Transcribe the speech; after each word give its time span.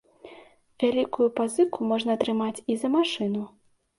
Вялікую 0.83 1.27
пазыку 1.41 1.79
можна 1.91 2.11
атрымаць 2.19 2.63
і 2.77 2.81
за 2.85 2.93
машыну. 2.97 3.45